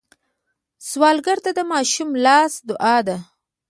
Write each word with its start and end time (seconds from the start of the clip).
سوالګر 0.89 1.37
ته 1.45 1.51
د 1.57 1.59
ماشوم 1.71 2.09
لاس 2.25 2.53
دعا 2.67 2.97
ده 3.07 3.17